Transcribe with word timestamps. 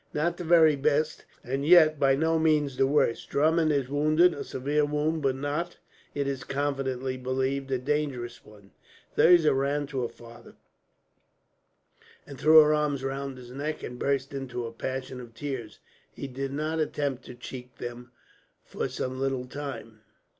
"Not 0.15 0.37
the 0.37 0.43
very 0.43 0.75
best, 0.75 1.25
and 1.43 1.63
yet 1.63 1.99
by 1.99 2.15
no 2.15 2.39
means 2.39 2.75
the 2.75 2.87
worst. 2.87 3.29
Drummond 3.29 3.71
is 3.71 3.87
wounded 3.87 4.33
a 4.33 4.43
severe 4.43 4.83
wound, 4.83 5.21
but 5.21 5.35
not, 5.35 5.77
it 6.15 6.27
is 6.27 6.43
confidently 6.43 7.17
believed, 7.17 7.69
a 7.69 7.77
dangerous 7.77 8.43
one." 8.43 8.71
Thirza 9.15 9.53
ran 9.53 9.85
to 9.85 10.01
her 10.01 10.09
father 10.09 10.55
and 12.25 12.39
threw 12.39 12.61
her 12.63 12.73
arms 12.73 13.03
round 13.03 13.37
his 13.37 13.51
neck, 13.51 13.83
and 13.83 13.99
burst 13.99 14.33
into 14.33 14.65
a 14.65 14.73
passion 14.73 15.21
of 15.21 15.35
tears. 15.35 15.77
He 16.11 16.27
did 16.27 16.51
not 16.51 16.79
attempt 16.79 17.23
to 17.25 17.35
check 17.35 17.75
them 17.77 18.11
for 18.65 18.89
some 18.89 19.19
little 19.21 19.45
time. 19.45 20.01